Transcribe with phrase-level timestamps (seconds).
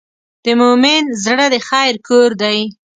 [0.43, 2.59] د مؤمن زړه د خیر کور دی.